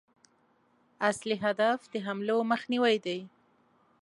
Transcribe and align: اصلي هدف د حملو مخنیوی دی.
اصلي 1.09 1.35
هدف 1.45 1.79
د 1.91 1.93
حملو 2.05 2.37
مخنیوی 2.51 2.95
دی. 3.05 3.19